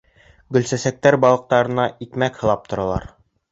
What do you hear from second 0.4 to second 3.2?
Гөлсәсәктәр балыҡтарына икмәк һалып торалар.